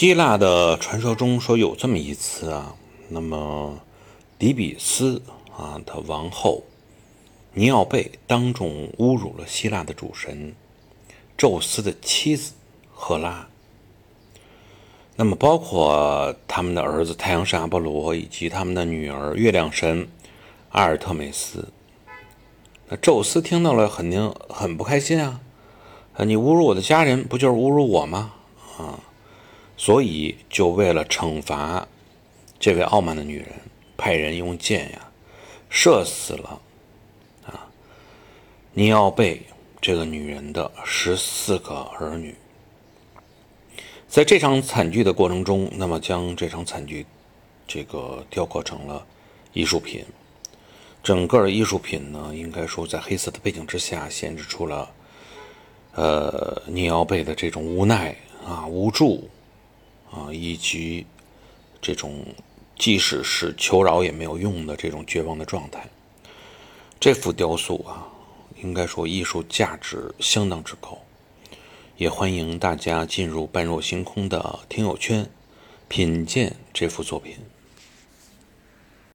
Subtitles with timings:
[0.00, 2.76] 希腊的传说中说有这么一次啊，
[3.08, 3.80] 那么
[4.38, 5.20] 底比斯
[5.56, 6.62] 啊的王后
[7.52, 10.54] 尼奥贝当众侮辱了希腊的主神
[11.36, 12.52] 宙斯的妻子
[12.94, 13.48] 赫拉。
[15.16, 20.06] 那么包括他们的儿子太阳神阿波罗以及他们的女儿月亮神
[20.68, 21.66] 阿尔特美斯。
[22.88, 25.40] 那宙斯听到了肯定很不开心啊！
[26.14, 28.34] 啊，你侮辱我的家人，不就是侮辱我吗？
[28.78, 29.00] 啊！
[29.80, 31.86] 所以，就为了惩罚
[32.58, 33.48] 这位傲慢的女人，
[33.96, 35.08] 派人用箭呀
[35.70, 36.60] 射死了
[37.46, 37.70] 啊
[38.72, 39.40] 尼奥贝
[39.80, 42.34] 这个女人的十四个儿女。
[44.08, 47.06] 在这场惨剧的过程中，那么将这场惨剧
[47.66, 49.06] 这个雕刻成了
[49.52, 50.04] 艺术品。
[51.04, 54.90] 整个艺术品呢，应该说在黑色的背景之下，显示出了
[55.94, 59.30] 呃尼奥贝的这种无奈啊、无助。
[60.18, 61.06] 啊，以及
[61.80, 62.24] 这种
[62.76, 65.88] 即使是求饶也没有用的这种绝望的状态，
[66.98, 68.08] 这幅雕塑啊，
[68.62, 70.98] 应该说艺术价值相当之高，
[71.96, 75.30] 也欢迎大家进入半若星空的听友圈，
[75.86, 77.36] 品鉴这幅作品。